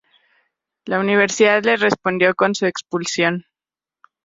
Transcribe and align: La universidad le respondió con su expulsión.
La 0.85 0.99
universidad 0.99 1.63
le 1.63 1.77
respondió 1.77 2.33
con 2.33 2.55
su 2.55 2.65
expulsión. 2.65 3.45